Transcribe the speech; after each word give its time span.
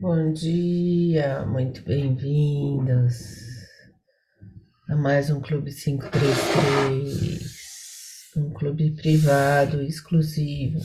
Bom 0.00 0.32
dia, 0.32 1.44
muito 1.44 1.82
bem-vindos 1.82 3.36
a 4.88 4.96
mais 4.96 5.28
um 5.28 5.42
Clube 5.42 5.74
533, 5.74 8.30
um 8.34 8.50
clube 8.50 8.92
privado 8.92 9.82
exclusivo, 9.82 10.80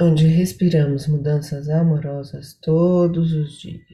onde 0.00 0.26
respiramos 0.28 1.06
mudanças 1.08 1.68
amorosas 1.68 2.54
todos 2.54 3.34
os 3.34 3.60
dias. 3.60 3.84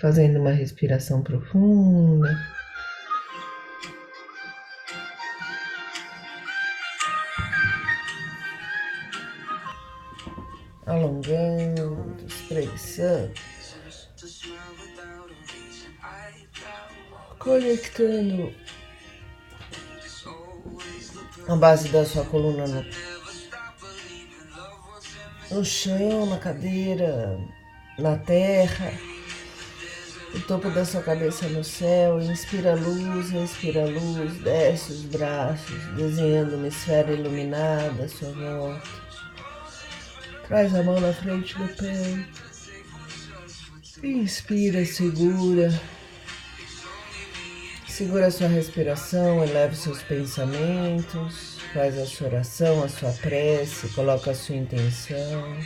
Fazendo 0.00 0.40
uma 0.40 0.52
respiração 0.52 1.22
profunda. 1.22 2.34
Alongando, 10.94 12.16
espreguiçando, 12.26 13.32
conectando 17.38 18.54
a 21.48 21.56
base 21.56 21.88
da 21.88 22.04
sua 22.04 22.24
coluna 22.24 22.66
no, 22.66 22.84
no 25.50 25.64
chão, 25.64 26.26
na 26.26 26.38
cadeira, 26.38 27.38
na 27.98 28.16
terra, 28.16 28.92
o 30.34 30.40
topo 30.40 30.70
da 30.70 30.84
sua 30.84 31.02
cabeça 31.02 31.48
no 31.48 31.62
céu, 31.62 32.20
inspira 32.20 32.74
luz, 32.74 33.30
respira 33.30 33.82
a 33.82 33.86
luz, 33.86 34.34
desce 34.42 34.92
os 34.92 35.02
braços, 35.02 35.84
desenhando 35.96 36.56
uma 36.56 36.68
esfera 36.68 37.12
iluminada 37.12 38.04
à 38.04 38.08
sua 38.08 38.30
volta. 38.30 39.03
Traz 40.46 40.74
a 40.74 40.82
mão 40.82 41.00
na 41.00 41.12
frente 41.12 41.56
do 41.56 41.66
peito. 41.68 42.42
Inspira, 44.02 44.84
segura. 44.84 45.72
Segura 47.88 48.26
a 48.26 48.30
sua 48.30 48.48
respiração, 48.48 49.44
eleva 49.44 49.74
seus 49.74 50.02
pensamentos, 50.02 51.58
faz 51.72 51.96
a 51.96 52.04
sua 52.04 52.26
oração, 52.26 52.82
a 52.82 52.88
sua 52.88 53.12
prece, 53.12 53.88
coloca 53.90 54.32
a 54.32 54.34
sua 54.34 54.56
intenção. 54.56 55.56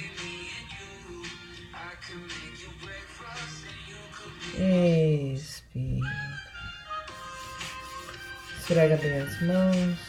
Expira. 4.54 6.38
Esfrega 8.58 8.96
bem 8.98 9.20
as 9.22 9.42
mãos. 9.42 10.07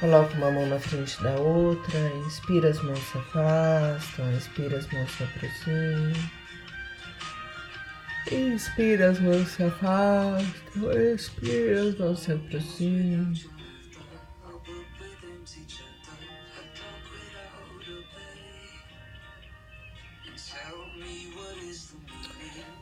Coloca 0.00 0.34
uma 0.34 0.50
mão 0.50 0.66
na 0.66 0.80
frente 0.80 1.22
da 1.22 1.32
outra, 1.32 1.98
inspira, 2.26 2.70
as 2.70 2.82
mãos 2.82 2.98
se 3.00 3.18
afastam, 3.18 4.32
expira, 4.32 4.78
as 4.78 4.90
mãos 4.90 5.10
se 5.10 5.22
aproximam. 5.22 6.12
Inspira, 8.32 9.10
as 9.10 9.20
mãos 9.20 9.48
se 9.48 9.62
afastam, 9.62 10.92
expira, 11.14 11.82
as 11.82 11.98
mãos 11.98 12.18
se 12.18 12.32
aproximam. 12.32 13.34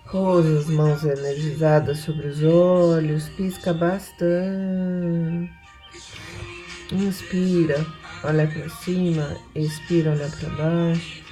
Pousa 0.08 0.58
as 0.60 0.66
mãos 0.66 1.04
energizadas 1.04 1.98
sobre 1.98 2.28
os 2.28 2.42
olhos, 2.44 3.28
pisca 3.30 3.74
bastante. 3.74 5.58
Inspira, 6.90 7.84
olha 8.24 8.46
para 8.46 8.68
cima, 8.70 9.36
expira, 9.54 10.12
olha 10.12 10.28
para 10.30 10.48
baixo. 10.50 11.22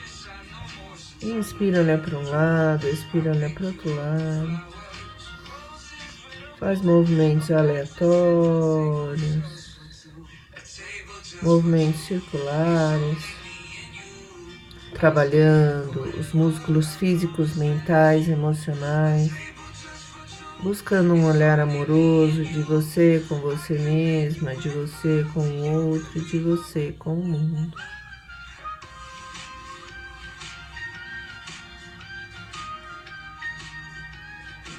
Inspira, 1.22 1.80
olha 1.80 1.96
para 1.96 2.18
um 2.18 2.28
lado, 2.28 2.86
expira, 2.86 3.30
olha 3.30 3.48
para 3.48 3.66
outro 3.68 3.94
lado. 3.94 4.76
Faz 6.58 6.82
movimentos 6.82 7.50
aleatórios, 7.50 9.18
movimentos 11.42 12.00
circulares, 12.02 13.24
trabalhando 14.92 16.02
os 16.20 16.32
músculos 16.34 16.96
físicos, 16.96 17.56
mentais, 17.56 18.28
emocionais 18.28 19.55
buscando 20.62 21.14
um 21.14 21.26
olhar 21.26 21.60
amoroso 21.60 22.44
de 22.44 22.62
você 22.62 23.24
com 23.28 23.36
você 23.36 23.78
mesma, 23.78 24.54
de 24.56 24.68
você 24.68 25.24
com 25.32 25.40
o 25.40 25.90
outro, 25.90 26.20
de 26.20 26.38
você 26.38 26.94
com 26.98 27.14
o 27.14 27.24
mundo. 27.24 27.76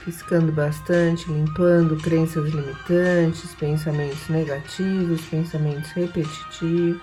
Piscando 0.03 0.51
bastante, 0.53 1.29
limpando 1.29 1.97
crenças 1.97 2.49
limitantes, 2.49 3.53
pensamentos 3.55 4.29
negativos, 4.29 5.21
pensamentos 5.25 5.91
repetitivos. 5.91 7.01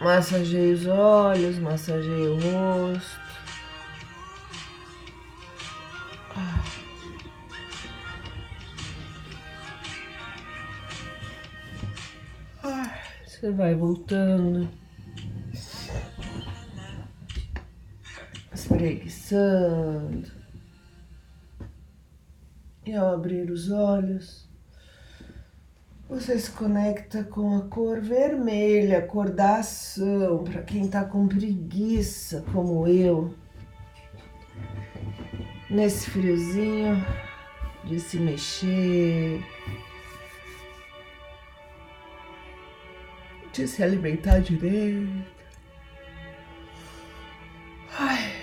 Massageie 0.00 0.72
os 0.74 0.86
olhos, 0.86 1.58
massageie 1.58 2.28
o 2.28 2.36
rosto. 2.36 3.26
Você 13.26 13.50
vai 13.52 13.74
voltando, 13.74 14.68
espreguiçando. 18.52 20.32
E 22.84 22.94
ao 22.94 23.14
abrir 23.14 23.50
os 23.50 23.70
olhos, 23.70 24.45
você 26.08 26.38
se 26.38 26.50
conecta 26.50 27.24
com 27.24 27.56
a 27.56 27.62
cor 27.62 28.00
vermelha, 28.00 28.98
a 28.98 29.02
cor 29.02 29.28
da 29.30 29.56
ação, 29.56 30.44
para 30.44 30.62
quem 30.62 30.84
está 30.86 31.04
com 31.04 31.26
preguiça, 31.26 32.44
como 32.52 32.86
eu. 32.86 33.34
Nesse 35.68 36.10
friozinho 36.10 37.04
de 37.84 37.98
se 37.98 38.18
mexer, 38.18 39.44
de 43.52 43.66
se 43.66 43.82
alimentar 43.82 44.38
direito. 44.38 45.24
Ai. 47.98 48.35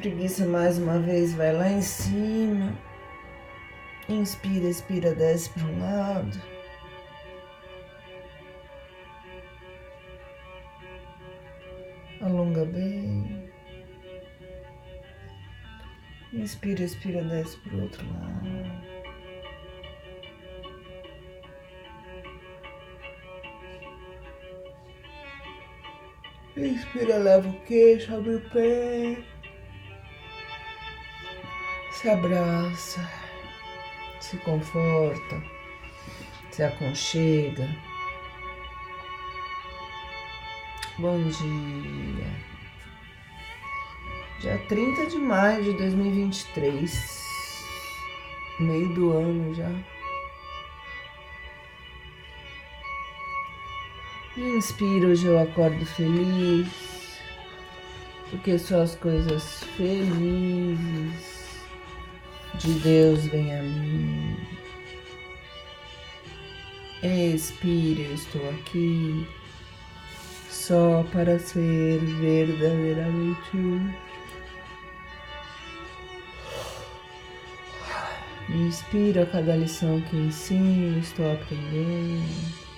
Espreguiça 0.00 0.46
mais 0.46 0.78
uma 0.78 0.98
vez, 0.98 1.34
vai 1.34 1.52
lá 1.52 1.70
em 1.70 1.82
cima. 1.82 2.72
Inspira, 4.08 4.66
expira, 4.66 5.14
desce 5.14 5.50
para 5.50 5.64
um 5.64 5.78
lado. 5.78 6.42
Alonga 12.22 12.64
bem. 12.64 13.52
Inspira, 16.32 16.82
expira, 16.82 17.22
desce 17.22 17.58
para 17.58 17.76
o 17.76 17.82
outro 17.82 18.06
lado. 18.10 18.46
Inspira, 26.56 27.18
leva 27.18 27.46
o 27.50 27.60
queixo, 27.66 28.14
abre 28.14 28.36
o 28.36 28.40
pé 28.48 29.29
se 32.00 32.08
abraça, 32.08 33.06
se 34.20 34.38
conforta, 34.38 35.42
se 36.50 36.62
aconchega. 36.62 37.68
Bom 40.98 41.22
dia. 41.24 42.26
Dia 44.40 44.58
30 44.66 45.08
de 45.08 45.18
maio 45.18 45.62
de 45.62 45.74
2023, 45.74 47.22
meio 48.60 48.94
do 48.94 49.12
ano 49.12 49.54
já. 49.54 49.70
Inspiro, 54.38 55.08
hoje 55.08 55.26
eu 55.26 55.38
acordo 55.38 55.84
feliz, 55.84 57.20
porque 58.30 58.58
só 58.58 58.80
as 58.80 58.94
coisas 58.94 59.62
felizes 59.76 61.39
de 62.60 62.74
Deus 62.80 63.24
vem 63.26 63.58
a 63.58 63.62
mim. 63.62 64.36
Expire, 67.02 68.02
eu 68.02 68.14
estou 68.14 68.50
aqui 68.50 69.26
só 70.50 71.02
para 71.10 71.38
ser 71.38 71.98
verdadeiramente 71.98 73.56
útil. 73.56 73.94
Inspiro 78.50 79.22
a 79.22 79.26
cada 79.26 79.56
lição 79.56 80.00
que 80.02 80.16
ensino, 80.16 80.98
estou 80.98 81.32
aprendendo. 81.32 82.69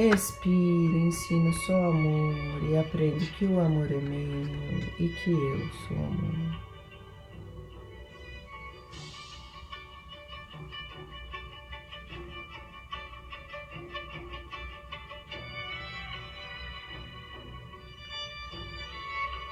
Expiro, 0.00 0.96
ensino 0.96 1.52
só 1.52 1.74
amor 1.74 2.62
e 2.70 2.78
aprendo 2.78 3.18
que 3.32 3.44
o 3.46 3.58
amor 3.58 3.90
é 3.90 3.96
meu 3.96 4.46
e 4.96 5.08
que 5.08 5.32
eu 5.32 5.68
sou 5.88 5.96
amor. 5.96 6.56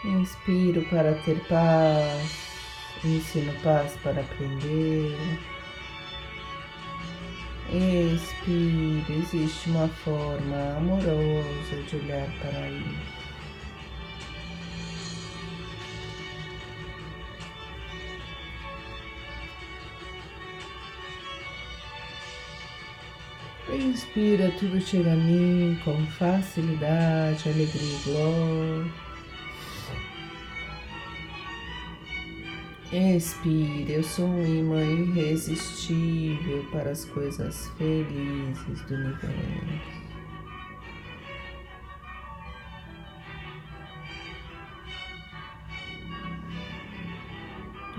Inspiro 0.05 0.89
para 0.89 1.15
ter 1.25 1.41
paz, 1.49 3.03
ensino 3.05 3.53
paz 3.65 3.97
para 4.01 4.21
aprender. 4.21 5.56
Expire, 7.69 9.05
existe 9.11 9.71
uma 9.71 9.89
forma 9.89 10.77
amorosa 10.77 11.83
de 11.89 11.97
olhar 11.97 12.29
para 12.39 12.71
isso. 12.71 13.17
Inspira, 23.69 24.51
tudo 24.59 24.81
chega 24.81 25.13
a 25.13 25.17
mim 25.17 25.77
com 25.85 26.07
facilidade, 26.07 27.49
alegria 27.49 27.83
e 27.83 28.03
glória. 28.05 29.06
Expire, 32.93 33.95
eu 33.95 34.03
sou 34.05 34.27
um 34.27 34.47
imã 34.47 34.81
irresistível 34.81 36.65
para 36.71 36.91
as 36.91 37.05
coisas 37.05 37.67
felizes 37.77 38.81
do 38.83 38.95
universo. 38.95 40.07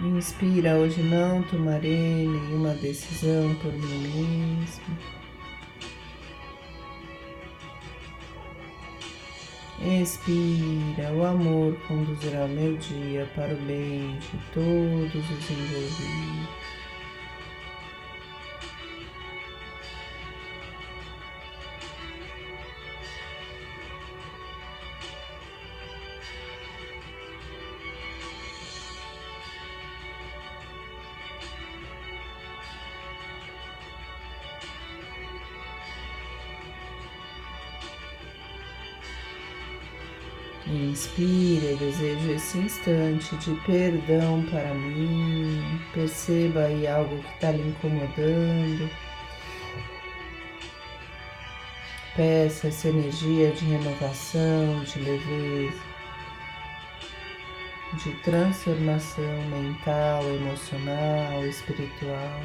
Inspira, 0.05 0.77
hoje 0.77 1.03
não 1.03 1.43
tomarei 1.43 2.25
nenhuma 2.25 2.73
decisão 2.75 3.53
por 3.55 3.73
mim 3.73 4.59
mesmo. 4.59 5.16
Expira, 9.89 11.13
o 11.13 11.25
amor 11.25 11.73
conduzirá 11.87 12.45
meu 12.45 12.75
dia 12.75 13.25
para 13.33 13.53
o 13.53 13.57
bem 13.61 14.19
de 14.19 14.37
todos 14.53 15.15
os 15.15 15.49
envolvidos. 15.49 16.76
Inspire, 41.17 41.75
desejo 41.77 42.31
esse 42.31 42.59
instante 42.59 43.35
de 43.37 43.55
perdão 43.61 44.45
para 44.51 44.71
mim. 44.75 45.81
Perceba 45.91 46.65
aí 46.65 46.85
algo 46.85 47.17
que 47.23 47.33
está 47.33 47.51
lhe 47.51 47.69
incomodando. 47.69 48.87
Peça 52.15 52.67
essa 52.67 52.89
energia 52.89 53.51
de 53.51 53.65
renovação, 53.65 54.83
de 54.83 54.99
leveza, 54.99 55.81
de 57.93 58.11
transformação 58.21 59.41
mental, 59.49 60.23
emocional, 60.23 61.43
espiritual. 61.47 62.41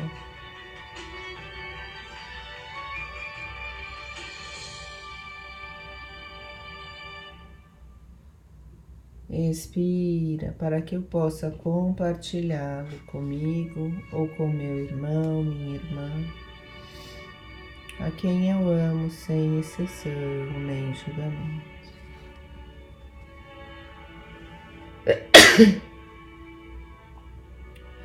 Expira 9.32 10.54
para 10.58 10.82
que 10.82 10.94
eu 10.94 11.00
possa 11.00 11.50
compartilhá-lo 11.50 12.98
comigo 13.06 13.90
ou 14.12 14.28
com 14.28 14.46
meu 14.46 14.80
irmão, 14.80 15.42
minha 15.42 15.76
irmã, 15.76 16.10
a 17.98 18.10
quem 18.10 18.50
eu 18.50 18.68
amo 18.68 19.10
sem 19.10 19.58
exceção 19.58 20.12
nem 20.66 20.94
julgamento. 20.94 21.72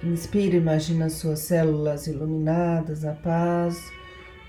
Inspira, 0.01 0.55
imagina 0.55 1.09
suas 1.09 1.39
células 1.39 2.07
iluminadas, 2.07 3.03
a 3.03 3.11
paz 3.11 3.91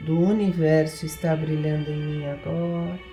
do 0.02 0.16
universo 0.16 1.06
está 1.06 1.34
brilhando 1.34 1.90
em 1.90 1.98
mim 1.98 2.26
agora. 2.26 3.07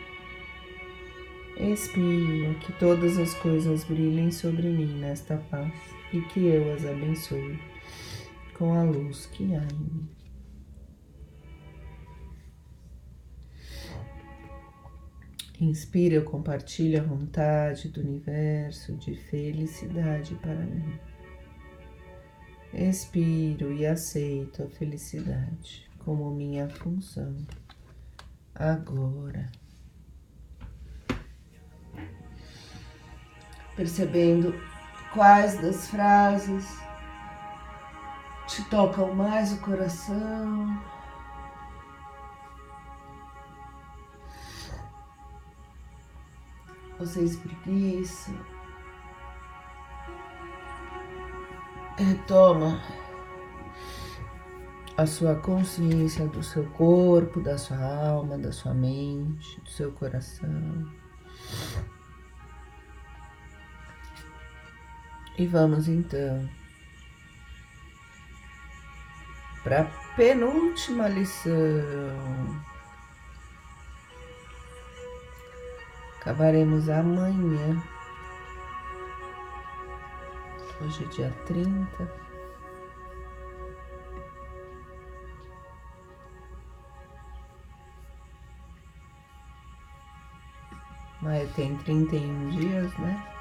Expiro 1.57 2.60
que 2.60 2.74
todas 2.74 3.18
as 3.18 3.34
coisas 3.36 3.86
brilhem 3.86 4.30
sobre 4.30 4.68
mim 4.68 5.00
nesta 5.00 5.38
paz 5.38 5.74
e 6.12 6.19
que 6.22 6.48
eu 6.48 6.74
as 6.74 6.86
abençoe 6.86 7.57
com 8.57 8.74
a 8.74 8.84
luz 8.84 9.25
que 9.28 9.56
há 9.56 9.63
em 9.63 9.78
mim. 9.78 10.10
Inspira, 15.62 16.16
eu 16.16 16.25
compartilho 16.25 17.00
a 17.00 17.04
vontade 17.04 17.88
do 17.88 18.02
universo 18.02 18.94
de 18.98 19.16
felicidade 19.16 20.36
para 20.36 20.56
mim. 20.56 21.00
Expiro 22.74 23.72
e 23.72 23.86
aceito 23.86 24.63
a 24.63 24.68
felicidade 24.68 25.90
como 26.00 26.30
minha 26.35 26.68
função 26.68 27.38
agora. 28.54 29.50
Percebendo 33.75 34.53
quais 35.13 35.59
das 35.61 35.87
frases 35.89 36.77
te 38.47 38.63
tocam 38.69 39.13
mais 39.13 39.53
o 39.53 39.59
coração. 39.59 40.81
Você 46.99 47.23
espreguiça, 47.23 48.31
retoma 51.97 52.81
a 54.97 55.05
sua 55.05 55.35
consciência 55.35 56.25
do 56.25 56.41
seu 56.41 56.65
corpo, 56.71 57.41
da 57.41 57.57
sua 57.57 57.77
alma, 57.77 58.37
da 58.37 58.53
sua 58.53 58.73
mente, 58.73 59.59
do 59.59 59.69
seu 59.69 59.91
coração. 59.91 60.85
E 65.37 65.45
vamos 65.45 65.87
então 65.89 66.49
para 69.65 69.81
a 69.81 69.85
penúltima 70.15 71.07
lição. 71.09 71.54
Acabaremos 76.21 76.87
amanhã. 76.87 77.83
Hoje 80.81 81.04
é 81.04 81.07
dia 81.07 81.33
30. 81.47 82.25
Maio 91.21 91.49
tem 91.56 91.75
31 91.77 92.49
dias, 92.51 92.97
né? 92.99 93.34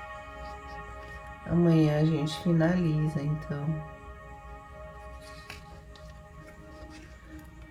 Amanhã 1.55 2.01
a 2.01 2.05
gente 2.05 2.37
finaliza, 2.43 3.23
então. 3.23 3.65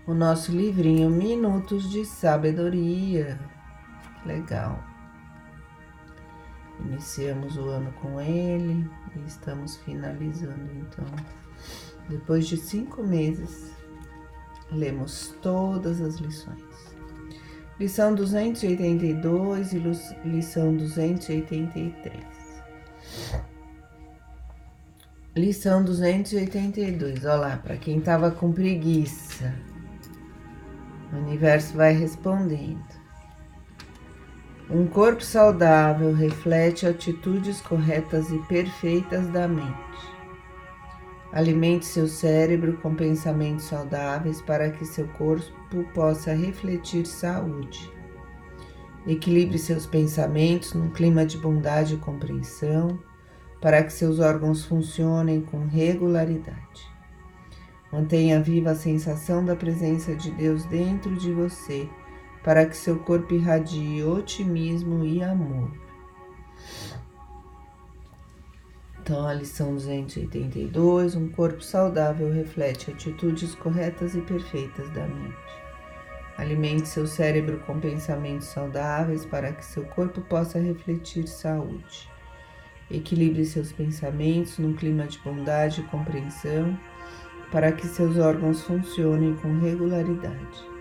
O 0.08 0.14
nosso 0.14 0.54
livrinho 0.54 1.10
Minutos 1.10 1.92
de 1.92 2.06
Sabedoria. 2.06 3.38
Legal. 4.26 4.82
Iniciamos 6.80 7.58
o 7.58 7.68
ano 7.68 7.92
com 8.02 8.22
ele 8.22 8.90
e 9.18 9.28
estamos 9.28 9.76
finalizando, 9.76 10.72
então. 10.78 11.06
Depois 12.08 12.48
de 12.48 12.56
cinco 12.56 13.04
meses, 13.04 13.74
lemos 14.72 15.36
todas 15.42 16.00
as 16.00 16.16
lições. 16.16 16.96
Lição 17.78 18.16
282 18.16 19.74
e 19.74 19.80
lição 20.24 20.74
283. 20.74 22.44
Lição 25.36 25.84
282. 25.84 27.26
Olá, 27.26 27.58
para 27.58 27.76
quem 27.76 27.98
estava 27.98 28.30
com 28.30 28.52
preguiça. 28.52 29.52
O 31.12 31.18
universo 31.18 31.76
vai 31.76 31.92
respondendo. 31.92 32.86
Um 34.70 34.86
corpo 34.86 35.24
saudável 35.24 36.14
reflete 36.14 36.86
atitudes 36.86 37.60
corretas 37.62 38.30
e 38.30 38.38
perfeitas 38.48 39.28
da 39.30 39.48
mente. 39.48 39.74
Alimente 41.32 41.88
seu 41.88 42.08
cérebro 42.08 42.78
com 42.78 42.94
pensamentos 42.94 43.66
saudáveis 43.66 44.40
para 44.40 44.70
que 44.70 44.86
seu 44.86 45.08
corpo 45.08 45.84
possa 45.96 46.32
refletir 46.36 47.08
saúde. 47.08 47.92
Equilibre 49.08 49.58
seus 49.58 49.88
pensamentos 49.88 50.74
num 50.74 50.92
clima 50.92 51.26
de 51.26 51.40
bondade 51.40 51.96
e 51.96 51.98
compreensão 51.98 53.00
para 53.64 53.82
que 53.82 53.94
seus 53.94 54.20
órgãos 54.20 54.66
funcionem 54.66 55.40
com 55.40 55.66
regularidade. 55.66 56.86
Mantenha 57.90 58.42
viva 58.42 58.72
a 58.72 58.76
sensação 58.76 59.46
da 59.46 59.56
presença 59.56 60.14
de 60.14 60.32
Deus 60.32 60.66
dentro 60.66 61.16
de 61.16 61.32
você 61.32 61.90
para 62.44 62.66
que 62.66 62.76
seu 62.76 63.00
corpo 63.00 63.34
irradie 63.34 64.04
otimismo 64.04 65.06
e 65.06 65.24
amor. 65.24 65.72
Então, 69.00 69.26
a 69.26 69.34
lição 69.34 69.76
282: 69.76 71.16
um 71.16 71.30
corpo 71.30 71.64
saudável 71.64 72.34
reflete 72.34 72.92
atitudes 72.92 73.56
corretas 73.56 74.14
e 74.14 74.20
perfeitas 74.20 74.90
da 74.90 75.08
mente. 75.08 75.38
Alimente 76.38 76.90
seu 76.90 77.08
cérebro 77.08 77.60
com 77.60 77.80
pensamentos 77.80 78.48
saudáveis 78.48 79.26
para 79.26 79.54
que 79.54 79.64
seu 79.64 79.86
corpo 79.86 80.20
possa 80.20 80.60
refletir 80.60 81.30
saúde. 81.30 82.12
Equilibre 82.92 83.46
seus 83.46 83.72
pensamentos 83.72 84.58
num 84.58 84.74
clima 84.74 85.08
de 85.08 85.20
bondade 85.20 85.82
e 85.82 85.86
compreensão 85.86 86.78
para 87.52 87.72
que 87.72 87.88
seus 87.88 88.18
órgãos 88.18 88.62
funcionem 88.62 89.36
com 89.36 89.60
regularidade. 89.60 90.74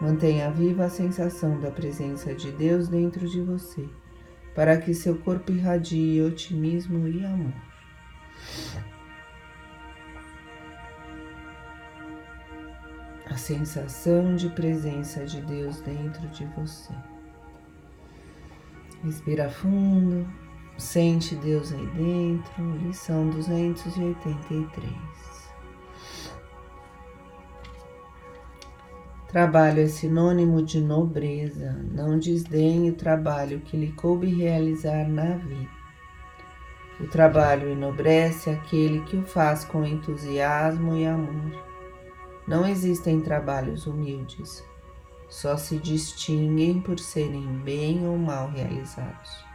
Mantenha 0.00 0.50
viva 0.50 0.84
a 0.84 0.90
sensação 0.90 1.60
da 1.60 1.70
presença 1.70 2.34
de 2.34 2.52
Deus 2.52 2.88
dentro 2.88 3.28
de 3.28 3.40
você 3.40 3.88
para 4.58 4.76
que 4.76 4.92
seu 4.92 5.16
corpo 5.16 5.52
irradie 5.52 6.20
otimismo 6.20 7.06
e 7.06 7.24
amor. 7.24 7.54
A 13.30 13.36
sensação 13.36 14.34
de 14.34 14.48
presença 14.48 15.24
de 15.24 15.40
Deus 15.42 15.80
dentro 15.82 16.26
de 16.30 16.44
você. 16.46 16.92
Respira 19.04 19.48
fundo, 19.48 20.28
sente 20.78 21.34
Deus 21.34 21.72
aí 21.72 21.86
dentro. 21.88 22.76
Lição 22.78 23.28
283. 23.28 25.18
Trabalho 29.28 29.82
é 29.82 29.88
sinônimo 29.88 30.62
de 30.62 30.80
nobreza. 30.80 31.72
Não 31.90 32.18
desdenhe 32.18 32.90
o 32.90 32.94
trabalho 32.94 33.60
que 33.60 33.76
lhe 33.76 33.92
coube 33.92 34.32
realizar 34.32 35.06
na 35.06 35.36
vida. 35.36 35.76
O 37.00 37.06
trabalho 37.06 37.68
enobrece 37.68 38.48
aquele 38.48 39.00
que 39.02 39.16
o 39.16 39.22
faz 39.22 39.64
com 39.64 39.84
entusiasmo 39.84 40.96
e 40.96 41.06
amor. 41.06 41.62
Não 42.46 42.66
existem 42.66 43.20
trabalhos 43.20 43.86
humildes, 43.86 44.64
só 45.28 45.56
se 45.56 45.78
distinguem 45.78 46.80
por 46.80 46.98
serem 46.98 47.46
bem 47.58 48.08
ou 48.08 48.16
mal 48.16 48.48
realizados. 48.50 49.47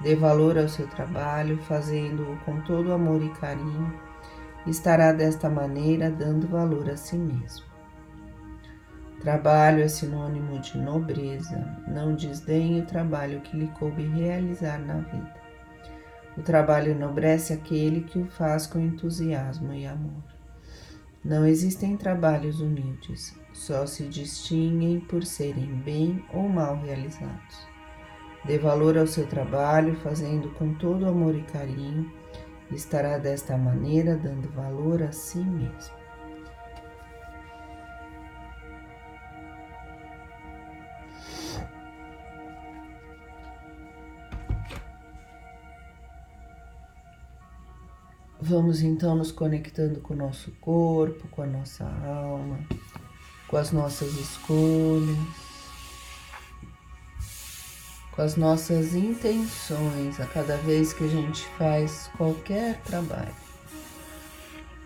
Dê 0.00 0.14
valor 0.14 0.56
ao 0.56 0.68
seu 0.68 0.86
trabalho, 0.86 1.58
fazendo-o 1.58 2.36
com 2.44 2.60
todo 2.60 2.92
amor 2.92 3.22
e 3.22 3.30
carinho, 3.30 3.92
estará 4.66 5.12
desta 5.12 5.50
maneira 5.50 6.10
dando 6.10 6.46
valor 6.46 6.88
a 6.88 6.96
si 6.96 7.16
mesmo. 7.16 7.66
Trabalho 9.20 9.82
é 9.82 9.88
sinônimo 9.88 10.60
de 10.60 10.78
nobreza. 10.78 11.76
Não 11.88 12.14
desdenhe 12.14 12.80
o 12.80 12.86
trabalho 12.86 13.40
que 13.40 13.56
lhe 13.56 13.66
coube 13.78 14.06
realizar 14.06 14.78
na 14.78 14.98
vida. 14.98 15.34
O 16.36 16.42
trabalho 16.42 16.92
enobrece 16.92 17.52
aquele 17.52 18.02
que 18.02 18.20
o 18.20 18.26
faz 18.26 18.64
com 18.64 18.78
entusiasmo 18.78 19.74
e 19.74 19.84
amor. 19.84 20.22
Não 21.24 21.44
existem 21.44 21.96
trabalhos 21.96 22.60
humildes, 22.60 23.36
só 23.52 23.84
se 23.86 24.04
distinguem 24.04 25.00
por 25.00 25.24
serem 25.24 25.74
bem 25.82 26.24
ou 26.32 26.48
mal 26.48 26.80
realizados. 26.80 27.67
Dê 28.48 28.58
valor 28.58 28.96
ao 28.96 29.06
seu 29.06 29.26
trabalho, 29.26 29.94
fazendo 29.96 30.48
com 30.54 30.72
todo 30.72 31.06
amor 31.06 31.36
e 31.36 31.42
carinho, 31.42 32.10
estará 32.72 33.18
desta 33.18 33.58
maneira 33.58 34.16
dando 34.16 34.48
valor 34.52 35.02
a 35.02 35.12
si 35.12 35.36
mesmo. 35.36 35.98
Vamos 48.40 48.80
então 48.80 49.14
nos 49.14 49.30
conectando 49.30 50.00
com 50.00 50.14
o 50.14 50.16
nosso 50.16 50.52
corpo, 50.52 51.28
com 51.28 51.42
a 51.42 51.46
nossa 51.46 51.84
alma, 51.84 52.58
com 53.46 53.58
as 53.58 53.72
nossas 53.72 54.14
escolhas, 54.14 55.18
com 58.18 58.22
as 58.22 58.34
nossas 58.34 58.96
intenções 58.96 60.18
a 60.18 60.26
cada 60.26 60.56
vez 60.56 60.92
que 60.92 61.04
a 61.04 61.06
gente 61.06 61.46
faz 61.50 62.10
qualquer 62.16 62.80
trabalho. 62.80 63.32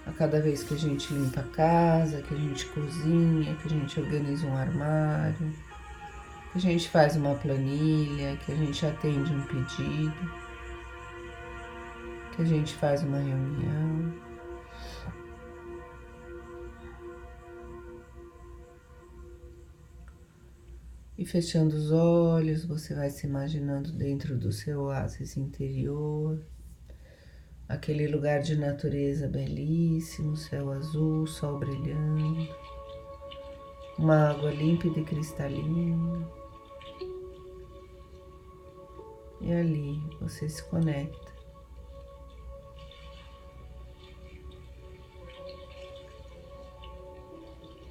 A 0.07 0.13
cada 0.13 0.39
vez 0.39 0.63
que 0.63 0.75
a 0.75 0.77
gente 0.77 1.15
limpa 1.15 1.41
a 1.41 1.45
casa, 1.45 2.21
que 2.21 2.35
a 2.35 2.37
gente 2.37 2.67
cozinha, 2.67 3.57
que 3.57 3.69
a 3.69 3.71
gente 3.71 3.99
organiza 3.99 4.47
um 4.47 4.55
armário, 4.55 5.51
que 6.53 6.59
a 6.59 6.61
gente 6.61 6.91
faz 6.91 7.17
uma 7.17 7.35
planilha, 7.37 8.37
que 8.45 8.53
a 8.53 8.55
gente 8.55 8.85
atende 8.85 9.33
um 9.33 9.41
pedido 9.45 10.31
que 12.37 12.43
a 12.43 12.45
gente 12.45 12.75
faz 12.75 13.03
uma 13.03 13.17
reunião. 13.17 14.13
E 21.23 21.25
fechando 21.25 21.77
os 21.77 21.93
olhos, 21.93 22.65
você 22.65 22.97
vai 22.97 23.09
se 23.09 23.29
imaginando 23.29 23.93
dentro 23.93 24.37
do 24.37 24.51
seu 24.51 24.81
oásis 24.81 25.37
interior, 25.37 26.45
aquele 27.69 28.09
lugar 28.09 28.43
de 28.43 28.57
natureza 28.57 29.29
belíssimo, 29.29 30.37
céu 30.37 30.73
azul, 30.73 31.25
sol 31.29 31.61
brilhando, 31.61 32.49
uma 33.97 34.31
água 34.31 34.51
límpida 34.51 34.99
e 34.99 35.05
cristalina. 35.05 36.29
E 39.43 39.53
ali 39.53 40.03
você 40.21 40.49
se 40.49 40.65
conecta 40.65 41.33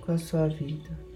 com 0.01 0.11
a 0.11 0.17
sua 0.17 0.49
vida. 0.49 1.10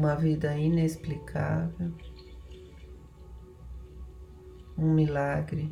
Uma 0.00 0.14
vida 0.14 0.56
inexplicável, 0.56 1.92
um 4.78 4.94
milagre 4.94 5.70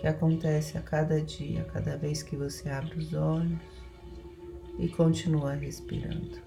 que 0.00 0.06
acontece 0.08 0.76
a 0.76 0.82
cada 0.82 1.22
dia, 1.22 1.62
a 1.62 1.64
cada 1.66 1.96
vez 1.96 2.24
que 2.24 2.34
você 2.34 2.68
abre 2.68 2.98
os 2.98 3.14
olhos 3.14 3.56
e 4.80 4.88
continua 4.88 5.52
respirando. 5.52 6.42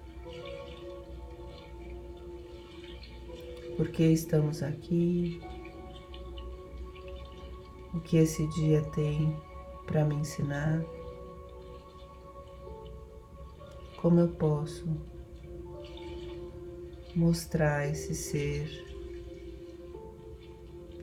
Porque 3.78 4.04
estamos 4.04 4.62
aqui, 4.62 5.40
o 7.94 8.00
que 8.00 8.18
esse 8.18 8.46
dia 8.48 8.82
tem 8.90 9.34
para 9.86 10.04
me 10.04 10.16
ensinar, 10.16 10.84
como 13.96 14.20
eu 14.20 14.28
posso 14.28 14.86
mostrar 17.18 17.90
esse 17.90 18.14
ser 18.14 18.86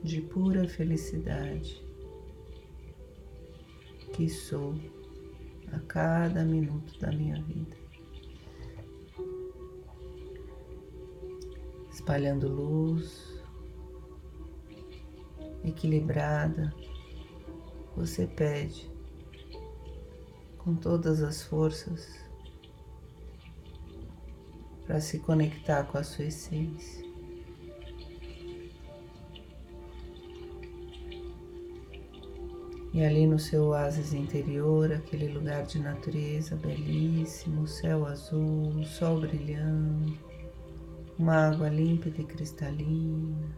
de 0.02 0.22
pura 0.22 0.66
felicidade 0.66 1.84
que 4.14 4.26
sou 4.26 4.74
a 5.70 5.78
cada 5.80 6.42
minuto 6.42 6.98
da 6.98 7.12
minha 7.12 7.42
vida. 7.42 7.76
Espalhando 11.92 12.48
luz, 12.48 13.38
equilibrada, 15.64 16.74
você 17.94 18.26
pede 18.26 18.90
com 20.56 20.74
todas 20.74 21.22
as 21.22 21.42
forças 21.42 22.25
para 24.86 25.00
se 25.00 25.18
conectar 25.18 25.84
com 25.84 25.98
a 25.98 26.04
sua 26.04 26.26
essência. 26.26 27.04
E 32.96 33.04
ali 33.04 33.26
no 33.26 33.38
seu 33.38 33.64
oásis 33.64 34.14
interior, 34.14 34.90
aquele 34.90 35.28
lugar 35.28 35.64
de 35.64 35.78
natureza 35.78 36.56
belíssimo, 36.56 37.66
céu 37.66 38.06
azul, 38.06 38.82
sol 38.84 39.20
brilhando, 39.20 40.18
uma 41.18 41.48
água 41.48 41.68
límpida 41.68 42.22
e 42.22 42.24
cristalina, 42.24 43.54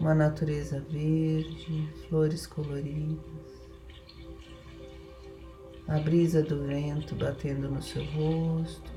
uma 0.00 0.14
natureza 0.14 0.80
verde, 0.80 1.86
flores 2.08 2.46
coloridas, 2.46 3.53
a 5.86 5.98
brisa 5.98 6.42
do 6.42 6.66
vento 6.66 7.14
batendo 7.14 7.70
no 7.70 7.82
seu 7.82 8.04
rosto, 8.04 8.92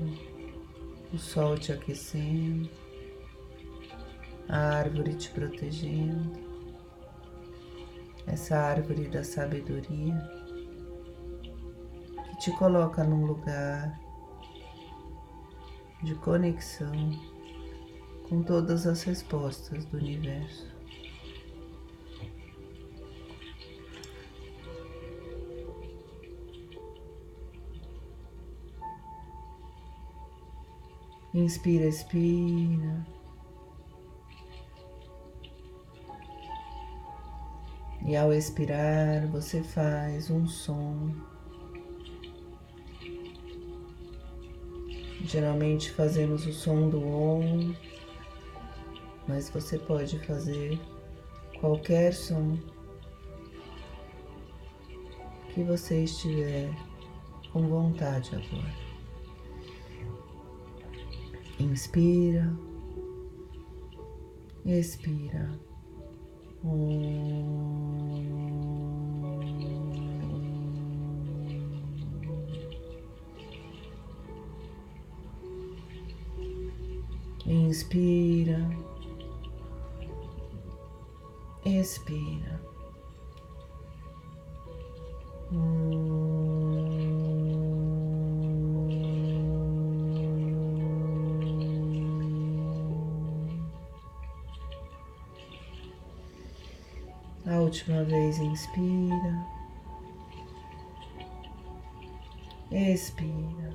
o 1.12 1.18
sol 1.18 1.58
te 1.58 1.72
aquecendo, 1.72 2.68
a 4.48 4.76
árvore 4.76 5.14
te 5.14 5.30
protegendo 5.30 6.48
essa 8.26 8.56
árvore 8.56 9.08
da 9.08 9.24
sabedoria 9.24 10.14
que 12.24 12.38
te 12.38 12.52
coloca 12.58 13.04
num 13.04 13.26
lugar 13.26 13.98
de 16.02 16.14
conexão 16.16 17.10
com 18.28 18.42
todas 18.42 18.86
as 18.86 19.02
respostas 19.02 19.84
do 19.86 19.96
universo. 19.96 20.77
Inspira, 31.34 31.84
expira. 31.84 33.06
E 38.06 38.16
ao 38.16 38.32
expirar, 38.32 39.26
você 39.28 39.62
faz 39.62 40.30
um 40.30 40.46
som. 40.46 41.14
Geralmente 45.24 45.92
fazemos 45.92 46.46
o 46.46 46.52
som 46.52 46.88
do 46.88 47.06
OM, 47.06 47.76
mas 49.26 49.50
você 49.50 49.78
pode 49.78 50.18
fazer 50.20 50.80
qualquer 51.60 52.14
som 52.14 52.56
que 55.52 55.62
você 55.62 56.04
estiver 56.04 56.70
com 57.52 57.68
vontade 57.68 58.30
agora. 58.34 58.87
Inspira, 61.60 62.56
expira. 64.64 65.58
Inspira, 77.46 78.60
expira. 81.64 82.60
A 97.50 97.60
última 97.60 98.04
vez, 98.04 98.38
inspira, 98.38 99.46
expira. 102.70 103.74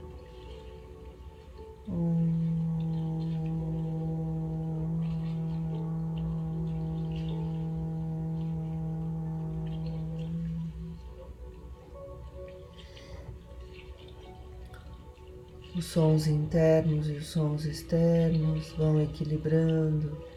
Os 15.76 15.86
sons 15.86 16.28
internos 16.28 17.10
e 17.10 17.14
os 17.14 17.26
sons 17.26 17.66
externos 17.66 18.72
vão 18.74 19.02
equilibrando 19.02 20.33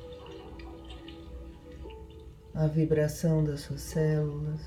a 2.57 2.67
vibração 2.67 3.45
das 3.45 3.61
suas 3.61 3.83
células, 3.83 4.63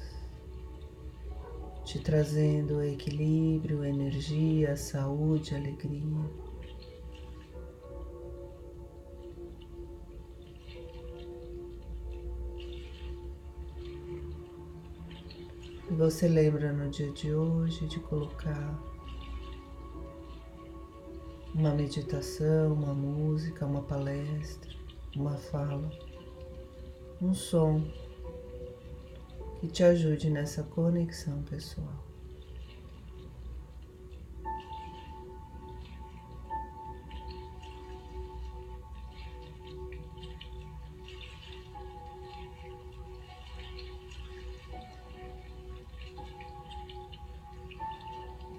te 1.83 1.97
trazendo 1.97 2.83
equilíbrio, 2.83 3.83
energia, 3.83 4.75
saúde, 4.77 5.55
alegria. 5.55 6.29
E 15.89 15.93
você 15.95 16.27
lembra 16.27 16.71
no 16.71 16.91
dia 16.91 17.11
de 17.13 17.33
hoje 17.33 17.87
de 17.87 17.99
colocar 18.01 18.79
uma 21.55 21.73
meditação, 21.73 22.71
uma 22.71 22.93
música, 22.93 23.65
uma 23.65 23.81
palestra, 23.81 24.69
uma 25.15 25.35
fala 25.35 25.89
um 27.21 27.33
som 27.33 27.83
que 29.59 29.67
te 29.67 29.83
ajude 29.83 30.29
nessa 30.29 30.63
conexão 30.63 31.43
pessoal. 31.43 32.07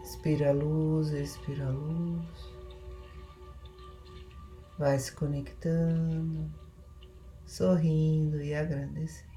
Expira 0.02 0.50
a 0.50 0.52
luz, 0.52 1.12
expira 1.12 1.66
a 1.66 1.70
luz. 1.70 2.50
Vai 4.78 4.98
se 4.98 5.12
conectando 5.12 6.59
sorrindo 7.50 8.40
e 8.40 8.54
agradecendo. 8.54 9.28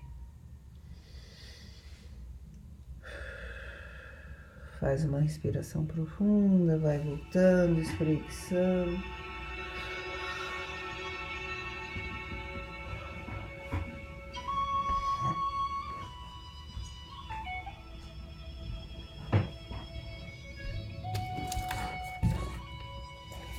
Faz 4.79 5.03
uma 5.05 5.19
respiração 5.19 5.85
profunda, 5.85 6.77
vai 6.77 6.99
voltando, 6.99 7.81
espreguiçando. 7.81 8.99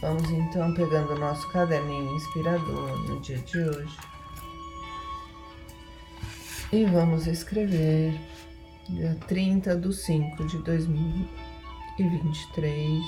Vamos 0.00 0.30
então 0.30 0.74
pegando 0.74 1.14
o 1.14 1.18
nosso 1.18 1.50
caderninho 1.50 2.14
inspirador 2.14 3.08
no 3.08 3.20
dia 3.20 3.38
de 3.38 3.58
hoje. 3.58 4.13
E 6.74 6.84
vamos 6.86 7.28
escrever 7.28 8.18
dia 8.88 9.16
30 9.28 9.76
de 9.76 9.92
5 9.92 10.44
de 10.44 10.58
2023. 10.64 13.04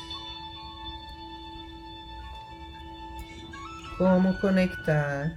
Como 3.98 4.38
conectar 4.38 5.36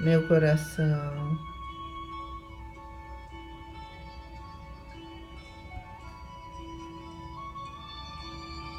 meu 0.00 0.28
coração 0.28 1.38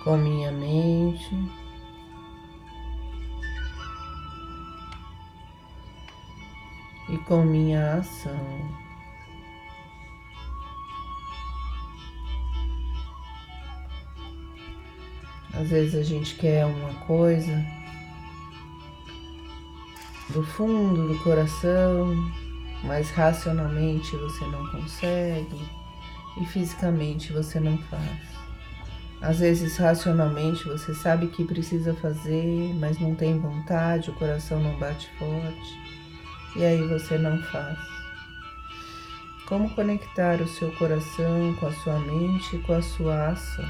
com 0.03 0.17
minha 0.17 0.51
mente. 0.51 1.66
E 7.09 7.17
com 7.19 7.43
minha 7.43 7.95
ação. 7.95 8.87
Às 15.53 15.69
vezes 15.69 15.95
a 15.95 16.03
gente 16.03 16.35
quer 16.35 16.65
uma 16.65 16.93
coisa 17.05 17.65
do 20.29 20.43
fundo 20.43 21.07
do 21.07 21.23
coração, 21.23 22.13
mas 22.83 23.09
racionalmente 23.11 24.15
você 24.15 24.45
não 24.45 24.69
consegue. 24.71 25.77
e 26.39 26.45
fisicamente 26.45 27.33
você 27.33 27.59
não 27.59 27.77
faz. 27.77 28.37
Às 29.19 29.39
vezes, 29.39 29.77
racionalmente, 29.77 30.63
você 30.65 30.93
sabe 30.93 31.27
que 31.27 31.43
precisa 31.43 31.93
fazer, 31.95 32.75
mas 32.79 32.99
não 32.99 33.15
tem 33.15 33.39
vontade, 33.39 34.11
o 34.11 34.13
coração 34.13 34.59
não 34.59 34.77
bate 34.77 35.09
forte, 35.17 35.96
e 36.57 36.65
aí 36.65 36.81
você 36.81 37.17
não 37.17 37.37
faz. 37.43 37.77
Como 39.45 39.69
conectar 39.69 40.41
o 40.41 40.47
seu 40.47 40.71
coração 40.73 41.55
com 41.59 41.67
a 41.67 41.71
sua 41.71 41.99
mente 41.99 42.55
e 42.55 42.59
com 42.59 42.73
a 42.73 42.81
sua 42.81 43.29
ação? 43.29 43.65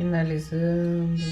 Finalizando 0.00 1.22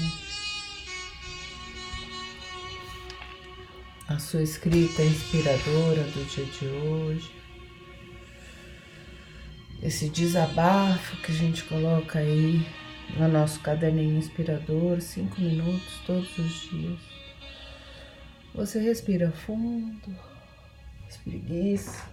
a 4.07 4.19
sua 4.19 4.43
escrita 4.43 5.01
inspiradora 5.01 6.03
do 6.03 6.23
dia 6.29 6.45
de 6.45 6.67
hoje. 6.67 7.31
Esse 9.81 10.07
desabafo 10.09 11.17
que 11.17 11.31
a 11.31 11.35
gente 11.35 11.63
coloca 11.63 12.19
aí 12.19 12.63
no 13.17 13.27
nosso 13.27 13.59
caderninho 13.61 14.19
inspirador, 14.19 15.01
cinco 15.01 15.41
minutos 15.41 16.01
todos 16.05 16.37
os 16.37 16.69
dias. 16.69 16.99
Você 18.53 18.79
respira 18.79 19.31
fundo, 19.31 20.15
espreguiça. 21.09 22.07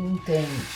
Entende. 0.00 0.66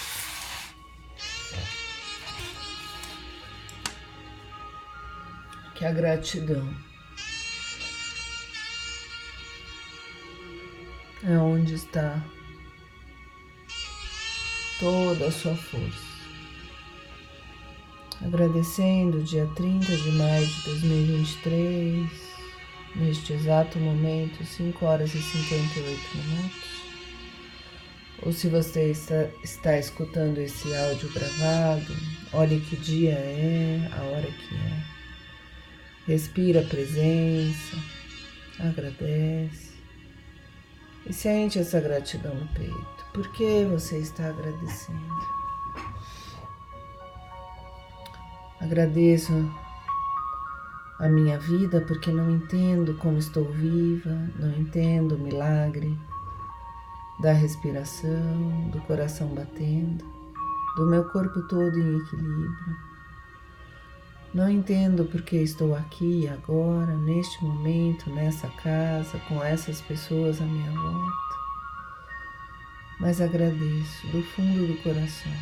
Que 5.74 5.84
a 5.84 5.92
gratidão 5.92 6.72
é 11.26 11.38
onde 11.38 11.74
está 11.74 12.22
toda 14.78 15.28
a 15.28 15.32
sua 15.32 15.56
força. 15.56 16.14
Agradecendo 18.24 19.22
dia 19.22 19.46
30 19.54 19.96
de 19.96 20.12
maio 20.12 20.46
de 20.46 20.64
2023, 20.64 22.10
neste 22.96 23.32
exato 23.32 23.78
momento, 23.78 24.44
5 24.44 24.84
horas 24.84 25.14
e 25.14 25.20
58 25.20 26.18
minutos. 26.18 26.63
Ou 28.22 28.32
se 28.32 28.48
você 28.48 28.90
está, 28.90 29.26
está 29.42 29.78
escutando 29.78 30.38
esse 30.38 30.74
áudio 30.74 31.12
gravado, 31.12 31.94
olhe 32.32 32.60
que 32.60 32.76
dia 32.76 33.12
é, 33.12 33.90
a 33.92 34.02
hora 34.02 34.26
que 34.26 34.54
é. 34.54 34.84
Respira 36.06 36.60
a 36.60 36.64
presença, 36.64 37.76
agradece 38.60 39.74
e 41.06 41.12
sente 41.12 41.58
essa 41.58 41.80
gratidão 41.80 42.34
no 42.34 42.46
peito. 42.48 43.04
Por 43.12 43.30
que 43.32 43.64
você 43.64 43.98
está 43.98 44.28
agradecendo? 44.28 45.34
Agradeço 48.60 49.32
a 50.98 51.08
minha 51.08 51.38
vida 51.38 51.80
porque 51.82 52.10
não 52.10 52.30
entendo 52.30 52.94
como 52.94 53.18
estou 53.18 53.44
viva, 53.44 54.30
não 54.38 54.50
entendo 54.58 55.16
o 55.16 55.18
milagre 55.18 55.98
da 57.20 57.32
respiração, 57.32 58.70
do 58.70 58.80
coração 58.82 59.28
batendo, 59.28 60.04
do 60.76 60.86
meu 60.86 61.04
corpo 61.10 61.42
todo 61.48 61.78
em 61.78 61.98
equilíbrio. 61.98 62.76
Não 64.32 64.50
entendo 64.50 65.04
porque 65.04 65.36
estou 65.36 65.74
aqui 65.74 66.28
agora, 66.28 66.96
neste 66.96 67.44
momento, 67.44 68.10
nessa 68.10 68.48
casa, 68.48 69.18
com 69.28 69.42
essas 69.42 69.80
pessoas 69.80 70.40
à 70.40 70.44
minha 70.44 70.70
volta 70.72 71.34
mas 72.98 73.20
agradeço 73.20 74.06
do 74.08 74.22
fundo 74.22 74.66
do 74.66 74.82
coração, 74.82 75.32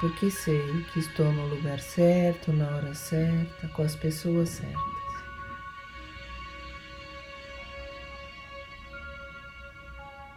porque 0.00 0.30
sei 0.30 0.82
que 0.92 1.00
estou 1.00 1.30
no 1.32 1.46
lugar 1.48 1.80
certo, 1.80 2.52
na 2.52 2.66
hora 2.76 2.94
certa, 2.94 3.68
com 3.68 3.82
as 3.82 3.96
pessoas 3.96 4.50
certas. 4.50 4.93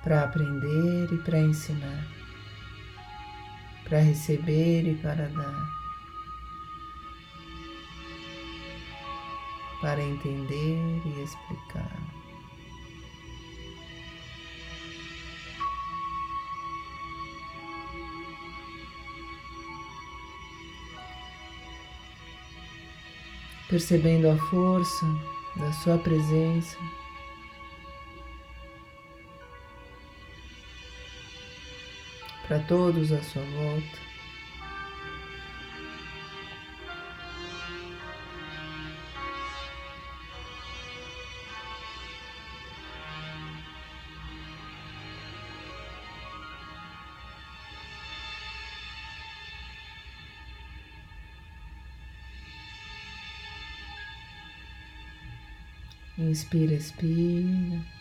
Para 0.07 0.23
aprender 0.23 1.11
e 1.11 1.17
para 1.17 1.37
ensinar, 1.37 2.07
para 3.83 3.99
receber 3.99 4.87
e 4.87 4.95
para 5.01 5.27
dar, 5.27 5.67
para 9.81 10.01
entender 10.01 11.01
e 11.05 11.23
explicar. 11.23 11.99
percebendo 23.67 24.29
a 24.29 24.37
força 24.37 25.05
da 25.57 25.73
Sua 25.73 25.97
presença. 25.97 26.77
Para 32.47 32.60
todos 32.60 33.12
à 33.12 33.21
sua 33.21 33.41
volta. 33.41 34.07
Inspira, 56.17 56.73
expira. 56.73 57.96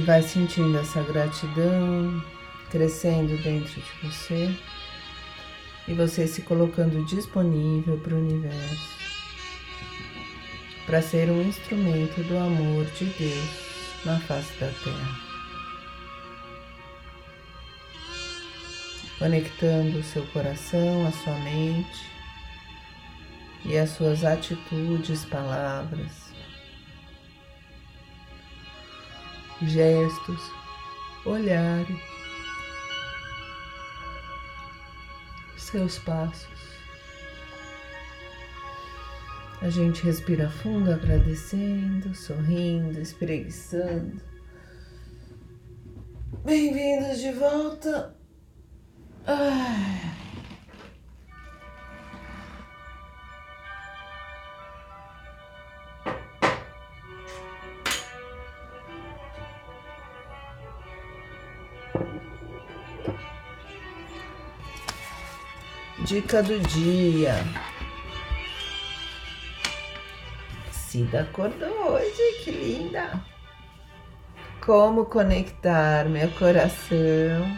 E 0.00 0.02
vai 0.02 0.22
sentindo 0.22 0.78
essa 0.78 1.02
gratidão 1.02 2.24
crescendo 2.70 3.36
dentro 3.42 3.82
de 3.82 4.08
você 4.08 4.56
e 5.86 5.92
você 5.92 6.26
se 6.26 6.40
colocando 6.40 7.04
disponível 7.04 7.98
para 7.98 8.14
o 8.14 8.18
universo 8.18 8.98
para 10.86 11.02
ser 11.02 11.30
um 11.30 11.42
instrumento 11.42 12.22
do 12.22 12.38
amor 12.38 12.86
de 12.92 13.04
Deus 13.04 13.50
na 14.06 14.18
face 14.20 14.58
da 14.58 14.68
Terra. 14.68 15.20
Conectando 19.18 19.98
o 19.98 20.02
seu 20.02 20.26
coração, 20.28 21.06
a 21.06 21.12
sua 21.12 21.38
mente 21.40 22.10
e 23.66 23.76
as 23.76 23.90
suas 23.90 24.24
atitudes, 24.24 25.26
palavras, 25.26 26.29
gestos, 29.62 30.50
olhares 31.24 32.10
seus 35.70 35.98
passos. 36.00 36.48
A 39.62 39.68
gente 39.68 40.02
respira 40.02 40.50
fundo, 40.50 40.90
agradecendo, 40.90 42.14
sorrindo, 42.14 43.00
espreguiçando. 43.00 44.20
Bem-vindos 46.44 47.20
de 47.20 47.32
volta. 47.32 48.16
Ai. 49.26 50.19
Dica 66.10 66.42
do 66.42 66.58
dia. 66.58 67.36
Cida 70.72 71.20
acordou 71.20 71.92
hoje, 71.92 72.42
que 72.42 72.50
linda! 72.50 73.12
Como 74.60 75.04
conectar 75.04 76.06
meu 76.06 76.28
coração 76.32 77.56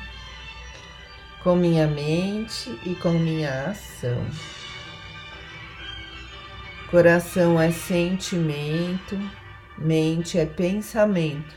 com 1.43 1.57
minha 1.57 1.87
mente 1.87 2.79
e 2.85 2.95
com 2.97 3.12
minha 3.12 3.71
ação. 3.71 4.23
Coração 6.91 7.59
é 7.59 7.71
sentimento, 7.73 9.19
mente 9.79 10.38
é 10.38 10.45
pensamento, 10.45 11.57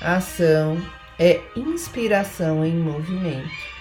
ação 0.00 0.84
é 1.16 1.40
inspiração 1.54 2.64
em 2.64 2.74
movimento. 2.74 3.79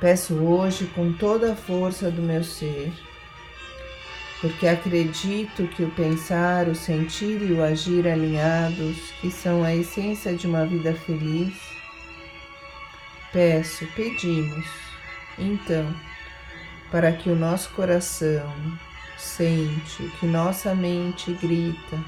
Peço 0.00 0.34
hoje 0.34 0.86
com 0.94 1.12
toda 1.12 1.52
a 1.52 1.56
força 1.56 2.08
do 2.08 2.22
meu 2.22 2.44
ser, 2.44 2.92
porque 4.40 4.68
acredito 4.68 5.66
que 5.66 5.82
o 5.82 5.90
pensar, 5.90 6.68
o 6.68 6.74
sentir 6.74 7.42
e 7.42 7.52
o 7.52 7.64
agir 7.64 8.06
alinhados, 8.06 8.96
que 9.20 9.28
são 9.28 9.64
a 9.64 9.74
essência 9.74 10.36
de 10.36 10.46
uma 10.46 10.64
vida 10.64 10.94
feliz, 10.94 11.52
peço, 13.32 13.84
pedimos, 13.96 14.66
então, 15.36 15.92
para 16.92 17.10
que 17.10 17.28
o 17.28 17.34
nosso 17.34 17.70
coração 17.70 18.52
sente, 19.16 20.04
que 20.20 20.26
nossa 20.26 20.76
mente 20.76 21.32
grita, 21.32 21.98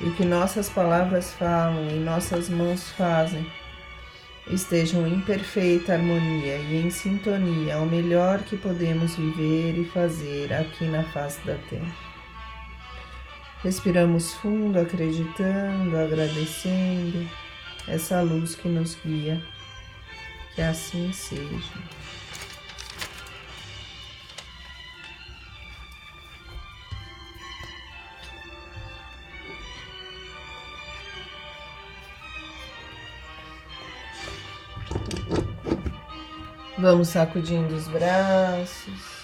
e 0.00 0.10
que 0.12 0.24
nossas 0.24 0.70
palavras 0.70 1.34
falam 1.34 1.86
e 1.90 1.98
nossas 1.98 2.48
mãos 2.48 2.90
fazem, 2.92 3.46
estejam 4.52 5.06
em 5.06 5.20
perfeita 5.20 5.94
harmonia 5.94 6.56
e 6.56 6.76
em 6.76 6.90
sintonia 6.90 7.76
ao 7.76 7.86
melhor 7.86 8.42
que 8.42 8.56
podemos 8.56 9.16
viver 9.16 9.78
e 9.78 9.84
fazer 9.84 10.52
aqui 10.52 10.84
na 10.84 11.04
face 11.04 11.40
da 11.46 11.56
Terra. 11.68 11.94
Respiramos 13.62 14.34
fundo, 14.34 14.80
acreditando, 14.80 15.96
agradecendo 15.96 17.28
essa 17.86 18.20
luz 18.22 18.54
que 18.54 18.68
nos 18.68 18.96
guia. 19.04 19.42
Que 20.54 20.62
assim 20.62 21.12
seja. 21.12 21.99
Vamos 36.80 37.08
sacudindo 37.08 37.74
os 37.74 37.86
braços. 37.88 39.20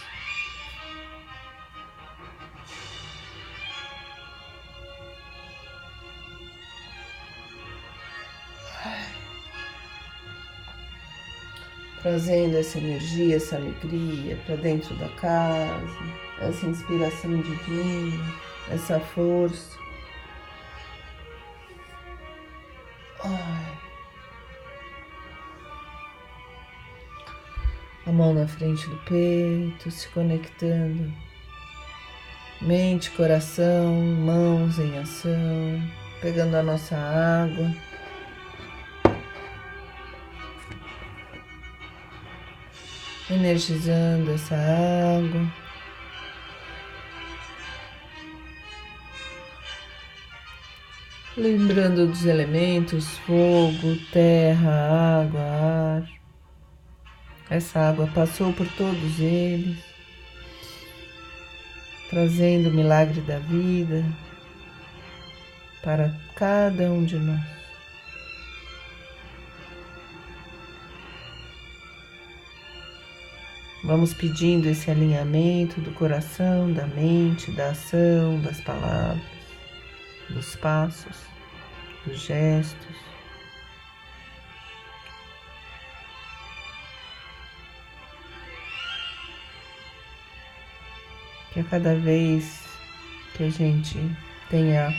trazendo 12.03 12.57
essa 12.57 12.79
energia, 12.79 13.35
essa 13.35 13.57
alegria 13.57 14.37
para 14.47 14.55
dentro 14.55 14.95
da 14.95 15.09
casa, 15.17 15.99
essa 16.41 16.67
inspiração 16.67 17.41
divina, 17.41 18.33
essa 18.71 19.01
força. 19.01 19.86
Na 28.47 28.49
frente 28.49 28.89
do 28.89 28.97
peito, 28.99 29.91
se 29.91 30.09
conectando. 30.11 31.13
Mente, 32.63 33.11
coração, 33.11 33.93
mãos 33.93 34.79
em 34.79 34.97
ação, 34.99 35.83
pegando 36.21 36.55
a 36.55 36.63
nossa 36.63 36.97
água. 36.97 37.75
energizando 43.29 44.31
essa 44.31 44.55
água. 44.55 45.53
Lembrando 51.37 52.07
dos 52.07 52.25
elementos 52.25 53.19
fogo, 53.19 53.97
terra, 54.13 55.23
água, 55.23 55.41
ar. 55.41 56.26
Essa 57.49 57.79
água 57.79 58.09
passou 58.09 58.53
por 58.53 58.67
todos 58.73 59.21
eles, 59.21 59.79
trazendo 62.11 62.71
o 62.71 62.73
milagre 62.73 63.21
da 63.21 63.39
vida 63.39 64.05
para 65.83 66.13
cada 66.35 66.91
um 66.91 67.05
de 67.05 67.17
nós. 67.17 67.57
Vamos 73.85 74.13
pedindo 74.13 74.69
esse 74.69 74.91
alinhamento 74.91 75.81
do 75.81 75.93
coração, 75.93 76.73
da 76.73 76.89
mente, 76.89 77.53
da 77.53 77.71
ação, 77.71 78.41
das 78.41 78.61
palavras, 78.61 79.23
dos 80.29 80.57
passos, 80.57 81.17
dos 82.05 82.19
gestos. 82.19 83.16
Que 91.57 91.61
a 91.61 91.65
cada 91.65 91.95
vez 91.95 92.69
que 93.35 93.45
a 93.45 93.49
gente 93.49 93.99
tenha 94.51 94.91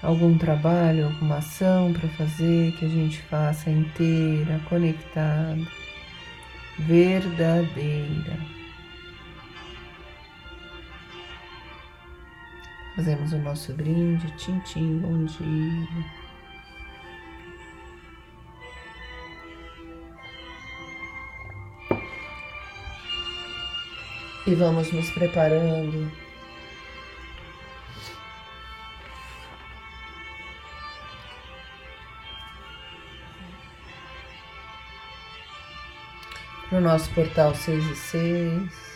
algum 0.00 0.38
trabalho, 0.38 1.06
alguma 1.06 1.38
ação 1.38 1.92
para 1.92 2.08
fazer, 2.10 2.70
que 2.76 2.84
a 2.84 2.88
gente 2.88 3.20
faça 3.22 3.68
inteira, 3.68 4.60
conectada 4.68 5.58
verdadeira. 6.78 8.38
Fazemos 12.94 13.32
o 13.32 13.38
nosso 13.38 13.72
brinde, 13.72 14.30
tintim, 14.36 15.00
bom 15.00 15.24
dia. 15.24 16.21
E 24.44 24.54
vamos 24.56 24.90
nos 24.92 25.08
preparando 25.10 26.10
no 36.72 36.80
nosso 36.80 37.08
portal 37.10 37.54
6 37.54 37.84
e 37.84 37.94
6. 37.94 37.96
seis 37.96 38.91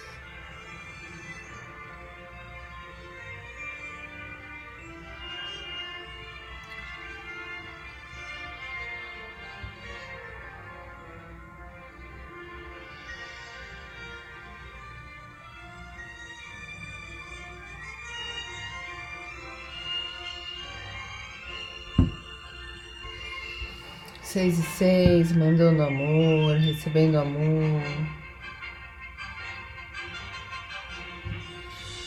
seis, 24.77 25.33
mandando 25.33 25.83
amor, 25.83 26.59
recebendo 26.59 27.19
amor. 27.19 27.83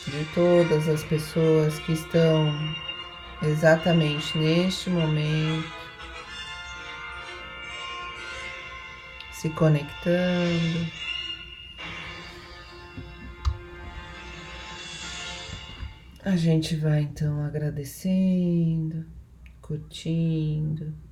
De 0.05 0.25
todas 0.36 0.88
as 0.88 1.03
pessoas 1.03 1.79
que 1.79 1.93
estão 1.93 2.53
exatamente 3.41 4.38
neste 4.38 4.91
momento 4.91 5.67
se 9.32 9.49
conectando. 9.49 10.91
A 16.23 16.36
gente 16.36 16.75
vai 16.75 17.01
então 17.01 17.43
agradecendo, 17.43 19.08
curtindo. 19.60 21.09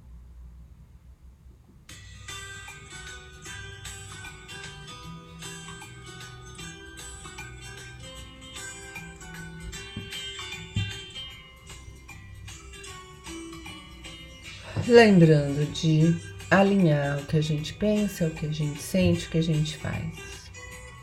Lembrando 14.88 15.70
de 15.74 16.16
alinhar 16.50 17.20
o 17.20 17.26
que 17.26 17.36
a 17.36 17.42
gente 17.42 17.74
pensa, 17.74 18.28
o 18.28 18.32
que 18.32 18.46
a 18.46 18.52
gente 18.52 18.82
sente, 18.82 19.28
o 19.28 19.30
que 19.30 19.38
a 19.38 19.44
gente 19.44 19.76
faz. 19.76 20.50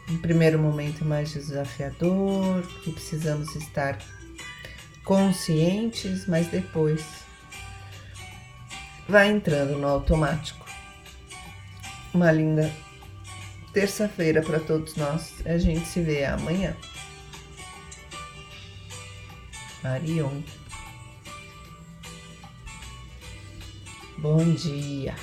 No 0.08 0.18
primeiro 0.20 0.58
momento 0.58 1.04
mais 1.04 1.34
desafiador, 1.34 2.62
que 2.82 2.92
precisamos 2.92 3.54
estar 3.54 3.98
conscientes, 5.04 6.26
mas 6.26 6.46
depois 6.46 7.04
vai 9.06 9.30
entrando 9.30 9.76
no 9.76 9.86
automático. 9.86 10.64
Uma 12.14 12.32
linda 12.32 12.72
terça-feira 13.74 14.40
para 14.40 14.60
todos 14.60 14.96
nós. 14.96 15.34
A 15.44 15.58
gente 15.58 15.86
se 15.86 16.00
vê 16.00 16.24
amanhã. 16.24 16.74
Marion. 19.82 20.40
Bom 24.24 24.54
dia. 24.54 25.14